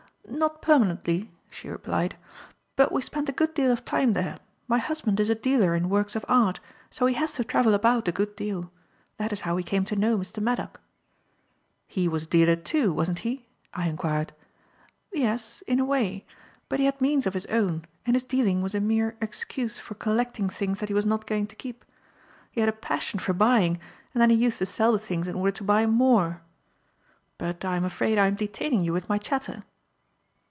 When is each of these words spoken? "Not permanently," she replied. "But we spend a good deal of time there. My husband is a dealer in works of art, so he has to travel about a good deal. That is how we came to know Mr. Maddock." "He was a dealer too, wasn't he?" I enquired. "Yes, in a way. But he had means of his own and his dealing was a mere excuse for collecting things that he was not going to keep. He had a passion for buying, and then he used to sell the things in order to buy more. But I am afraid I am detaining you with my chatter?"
"Not 0.29 0.61
permanently," 0.61 1.29
she 1.49 1.67
replied. 1.67 2.15
"But 2.77 2.91
we 2.93 3.01
spend 3.01 3.27
a 3.27 3.33
good 3.33 3.53
deal 3.53 3.69
of 3.69 3.83
time 3.83 4.13
there. 4.13 4.37
My 4.67 4.77
husband 4.79 5.19
is 5.19 5.29
a 5.29 5.35
dealer 5.35 5.75
in 5.75 5.89
works 5.89 6.15
of 6.15 6.23
art, 6.29 6.59
so 6.89 7.05
he 7.05 7.15
has 7.15 7.33
to 7.33 7.43
travel 7.43 7.73
about 7.73 8.07
a 8.07 8.13
good 8.13 8.35
deal. 8.37 8.71
That 9.17 9.33
is 9.33 9.41
how 9.41 9.55
we 9.55 9.61
came 9.61 9.83
to 9.85 9.95
know 9.95 10.17
Mr. 10.17 10.41
Maddock." 10.41 10.79
"He 11.85 12.07
was 12.07 12.23
a 12.23 12.27
dealer 12.27 12.55
too, 12.55 12.93
wasn't 12.93 13.19
he?" 13.19 13.45
I 13.73 13.89
enquired. 13.89 14.31
"Yes, 15.11 15.63
in 15.67 15.79
a 15.81 15.85
way. 15.85 16.25
But 16.69 16.79
he 16.79 16.85
had 16.85 17.01
means 17.01 17.27
of 17.27 17.33
his 17.33 17.45
own 17.47 17.85
and 18.05 18.15
his 18.15 18.23
dealing 18.23 18.61
was 18.61 18.73
a 18.73 18.79
mere 18.79 19.17
excuse 19.21 19.79
for 19.79 19.95
collecting 19.95 20.49
things 20.49 20.79
that 20.79 20.89
he 20.89 20.95
was 20.95 21.05
not 21.05 21.27
going 21.27 21.47
to 21.47 21.55
keep. 21.57 21.83
He 22.51 22.61
had 22.61 22.69
a 22.69 22.73
passion 22.73 23.19
for 23.19 23.33
buying, 23.33 23.79
and 24.13 24.21
then 24.21 24.29
he 24.29 24.37
used 24.37 24.59
to 24.59 24.65
sell 24.65 24.93
the 24.93 24.97
things 24.99 25.27
in 25.27 25.35
order 25.35 25.51
to 25.51 25.63
buy 25.63 25.85
more. 25.85 26.41
But 27.37 27.65
I 27.65 27.75
am 27.75 27.83
afraid 27.85 28.17
I 28.17 28.27
am 28.27 28.35
detaining 28.35 28.83
you 28.83 28.93
with 28.93 29.09
my 29.09 29.17
chatter?" 29.17 29.63